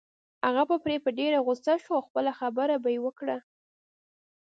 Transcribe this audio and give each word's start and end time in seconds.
هغه 0.45 0.63
به 0.69 0.75
پرې 0.83 0.97
په 1.05 1.09
ډېره 1.19 1.39
غصه 1.45 1.75
شو 1.83 1.91
او 1.97 2.01
خپله 2.07 2.31
خبره 2.39 2.75
به 2.83 2.89
يې 2.95 2.99
وکړه. 3.05 3.37